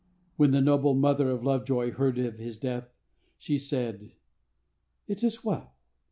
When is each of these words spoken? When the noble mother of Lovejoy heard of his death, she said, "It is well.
When 0.35 0.49
the 0.49 0.61
noble 0.61 0.95
mother 0.95 1.29
of 1.29 1.43
Lovejoy 1.43 1.91
heard 1.91 2.17
of 2.17 2.39
his 2.39 2.57
death, 2.57 2.89
she 3.37 3.59
said, 3.59 4.13
"It 5.05 5.23
is 5.23 5.45
well. 5.45 5.75